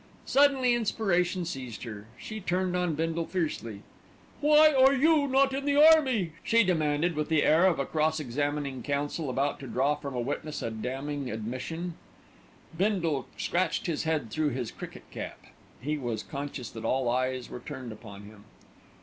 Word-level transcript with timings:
Suddenly 0.25 0.73
inspiration 0.73 1.45
seized 1.45 1.83
her. 1.83 2.07
She 2.17 2.39
turned 2.41 2.75
on 2.75 2.95
Bindle 2.95 3.27
fiercely. 3.27 3.83
"Why 4.39 4.73
are 4.73 4.95
you 4.95 5.27
not 5.27 5.53
in 5.53 5.63
the 5.65 5.75
army?" 5.75 6.31
she 6.43 6.63
demanded, 6.63 7.15
with 7.15 7.29
the 7.29 7.43
air 7.43 7.67
of 7.67 7.77
a 7.77 7.85
cross 7.85 8.19
examining 8.19 8.81
counsel 8.81 9.29
about 9.29 9.59
to 9.59 9.67
draw 9.67 9.93
from 9.93 10.15
a 10.15 10.19
witness 10.19 10.63
a 10.63 10.71
damning 10.71 11.29
admission. 11.29 11.93
Bindle 12.75 13.27
scratched 13.37 13.85
his 13.85 14.01
head 14.01 14.31
through 14.31 14.49
his 14.49 14.71
cricket 14.71 15.03
cap. 15.11 15.37
He 15.79 15.99
was 15.99 16.23
conscious 16.23 16.71
that 16.71 16.83
all 16.83 17.07
eyes 17.07 17.47
were 17.51 17.59
turned 17.59 17.91
upon 17.91 18.23
him. 18.23 18.45